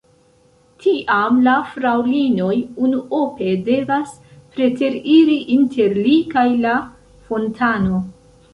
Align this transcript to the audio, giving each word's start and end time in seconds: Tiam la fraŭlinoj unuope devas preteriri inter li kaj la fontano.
Tiam 0.83 1.35
la 1.47 1.53
fraŭlinoj 1.73 2.55
unuope 2.87 3.51
devas 3.69 4.17
preteriri 4.57 5.39
inter 5.59 5.97
li 6.01 6.17
kaj 6.35 6.47
la 6.67 6.75
fontano. 7.31 8.05